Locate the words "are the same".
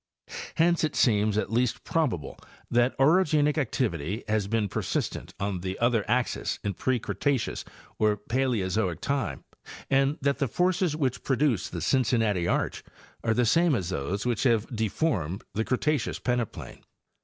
13.23-13.75